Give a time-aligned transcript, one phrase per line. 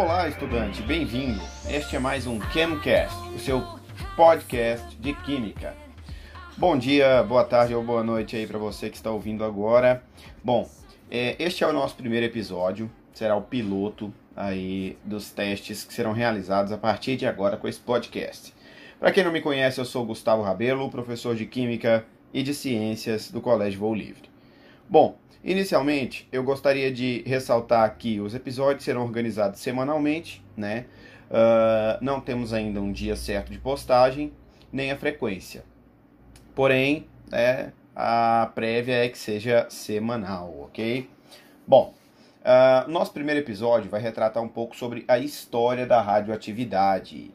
[0.00, 1.38] estudante, bem-vindo.
[1.68, 3.62] Este é mais um Chemcast, o seu
[4.16, 5.74] podcast de química.
[6.56, 10.02] Bom dia, boa tarde ou boa noite aí para você que está ouvindo agora.
[10.42, 10.66] Bom,
[11.10, 16.12] é, este é o nosso primeiro episódio, será o piloto aí dos testes que serão
[16.12, 18.54] realizados a partir de agora com esse podcast.
[18.98, 23.30] Para quem não me conhece, eu sou Gustavo Rabelo, professor de Química e de Ciências
[23.30, 24.30] do Colégio Voo Livre.
[24.90, 30.86] Bom, inicialmente eu gostaria de ressaltar que os episódios serão organizados semanalmente, né?
[31.30, 34.32] Uh, não temos ainda um dia certo de postagem,
[34.72, 35.62] nem a frequência.
[36.56, 41.08] Porém, é, a prévia é que seja semanal, ok?
[41.64, 41.94] Bom,
[42.40, 47.30] uh, nosso primeiro episódio vai retratar um pouco sobre a história da radioatividade.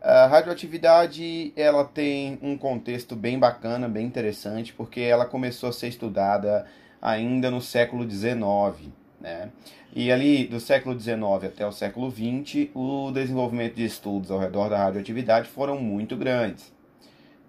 [0.00, 5.88] A radioatividade ela tem um contexto bem bacana, bem interessante, porque ela começou a ser
[5.88, 6.64] estudada
[7.00, 8.90] ainda no século XIX.
[9.20, 9.50] Né?
[9.94, 14.68] E ali do século XIX até o século XX, o desenvolvimento de estudos ao redor
[14.68, 16.72] da radioatividade foram muito grandes.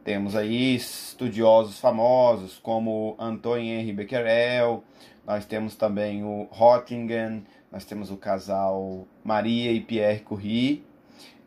[0.04, 4.84] Temos aí estudiosos famosos como Antoine Henri Becquerel,
[5.26, 10.86] nós temos também o Rottingen, nós temos o casal Maria e Pierre Curie,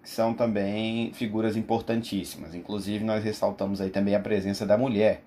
[0.03, 2.55] que são também figuras importantíssimas.
[2.55, 5.23] Inclusive, nós ressaltamos aí também a presença da mulher,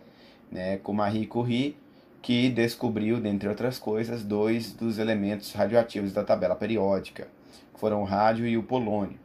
[0.52, 1.76] né, com Marie Curie,
[2.24, 7.28] que descobriu, dentre outras coisas, dois dos elementos radioativos da tabela periódica,
[7.74, 9.20] que foram o rádio e o polônio.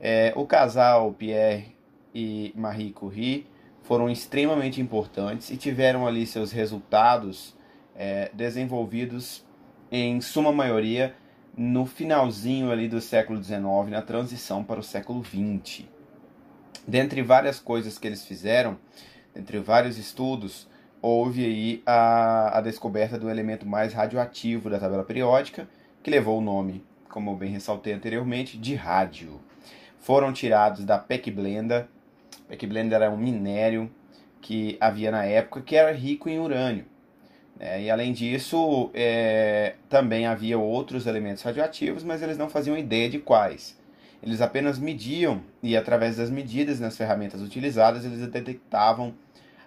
[0.00, 1.76] É, o casal Pierre
[2.14, 3.46] e Marie Curie
[3.82, 7.54] foram extremamente importantes e tiveram ali seus resultados
[7.94, 9.44] é, desenvolvidos
[9.92, 11.14] em suma maioria
[11.54, 15.84] no finalzinho ali do século XIX, na transição para o século XX.
[16.88, 18.78] Dentre várias coisas que eles fizeram,
[19.36, 20.66] entre vários estudos,
[21.04, 25.68] houve aí a, a descoberta do elemento mais radioativo da tabela periódica,
[26.02, 29.38] que levou o nome, como eu bem ressaltei anteriormente, de rádio.
[30.00, 31.86] Foram tirados da Peckblenda.
[32.48, 33.90] Peckblenda era um minério
[34.40, 36.86] que havia na época que era rico em urânio.
[37.60, 43.10] É, e além disso, é, também havia outros elementos radioativos, mas eles não faziam ideia
[43.10, 43.78] de quais.
[44.22, 49.12] Eles apenas mediam, e através das medidas nas ferramentas utilizadas, eles detectavam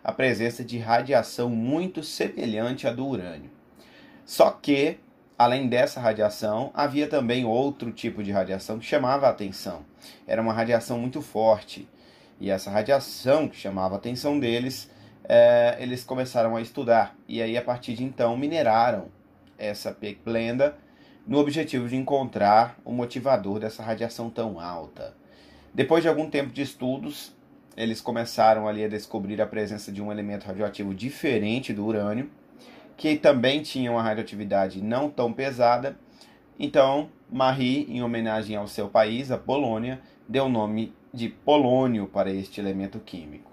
[0.08, 3.52] a presença de radiação muito semelhante à do urânio.
[4.26, 5.00] Só que,
[5.38, 9.86] além dessa radiação, havia também outro tipo de radiação que chamava a atenção.
[10.26, 11.90] Era uma radiação muito forte.
[12.40, 14.90] E essa radiação que chamava a atenção deles
[15.26, 17.14] é, eles começaram a estudar.
[17.28, 19.10] E aí, a partir de então, mineraram
[19.58, 19.94] essa
[20.24, 20.78] blenda
[21.28, 25.14] no objetivo de encontrar o motivador dessa radiação tão alta.
[25.74, 27.36] Depois de algum tempo de estudos,
[27.78, 32.30] eles começaram ali a descobrir a presença de um elemento radioativo diferente do urânio,
[32.98, 35.96] que também tinha uma radioatividade não tão pesada.
[36.60, 42.32] Então, Marie, em homenagem ao seu país, a Polônia, deu o nome de polônio para
[42.32, 43.52] este elemento químico.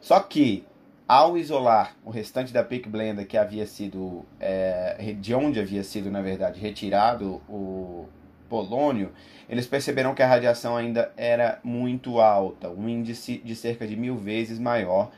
[0.00, 0.64] Só que
[1.06, 6.10] ao isolar o restante da Peak Blender que havia sido é, de onde havia sido
[6.10, 8.08] na verdade retirado o
[8.48, 9.12] polônio,
[9.48, 14.16] eles perceberam que a radiação ainda era muito alta, um índice de cerca de mil
[14.16, 15.10] vezes maior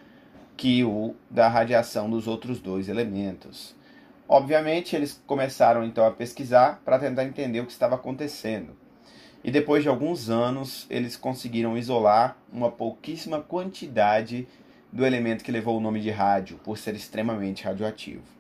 [0.57, 3.77] que o da radiação dos outros dois elementos.
[4.29, 8.77] Obviamente, eles começaram então a pesquisar para tentar entender o que estava acontecendo.
[9.43, 14.47] E depois de alguns anos, eles conseguiram isolar uma pouquíssima quantidade
[14.93, 18.38] do elemento que levou o nome de rádio, por ser extremamente radioativo.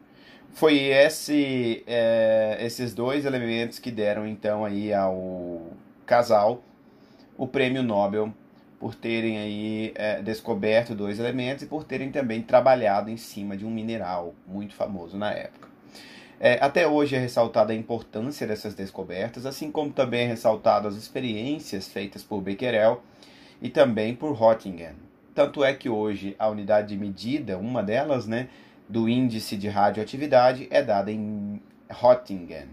[0.52, 5.62] Foi esse, é, esses dois elementos que deram então aí ao
[6.04, 6.62] casal
[7.36, 8.32] o prêmio Nobel
[8.80, 13.64] por terem aí é, descoberto dois elementos e por terem também trabalhado em cima de
[13.64, 15.68] um mineral muito famoso na época.
[16.40, 20.94] É, até hoje é ressaltada a importância dessas descobertas, assim como também é ressaltado as
[20.94, 23.02] experiências feitas por Becquerel
[23.60, 24.94] e também por Rottingen.
[25.34, 28.48] Tanto é que hoje a unidade de medida, uma delas, né,
[28.88, 32.68] do índice de radioatividade é dada em Rottingen.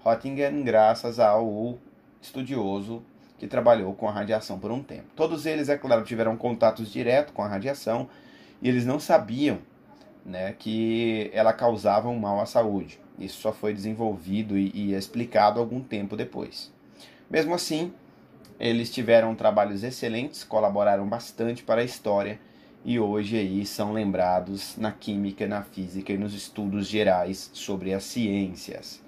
[0.00, 1.78] Rottingen, graças ao
[2.22, 3.02] estudioso
[3.38, 5.06] que trabalhou com a radiação por um tempo.
[5.14, 8.08] Todos eles, é claro, tiveram contatos diretos com a radiação
[8.60, 9.58] e eles não sabiam
[10.24, 12.98] né, que ela causava um mal à saúde.
[13.18, 16.72] Isso só foi desenvolvido e, e explicado algum tempo depois.
[17.30, 17.92] Mesmo assim,
[18.58, 22.40] eles tiveram trabalhos excelentes, colaboraram bastante para a história
[22.88, 28.02] e hoje aí são lembrados na química, na física e nos estudos gerais sobre as
[28.02, 29.02] ciências.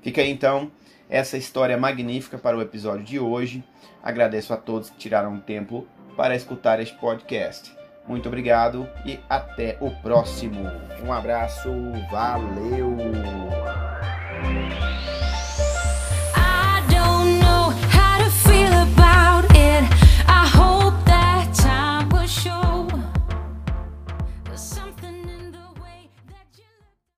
[0.00, 0.70] Fica aí então
[1.06, 3.62] essa história magnífica para o episódio de hoje.
[4.02, 5.86] Agradeço a todos que tiraram um tempo
[6.16, 7.76] para escutar este podcast.
[8.08, 10.62] Muito obrigado e até o próximo.
[11.04, 11.68] Um abraço,
[12.10, 13.55] valeu!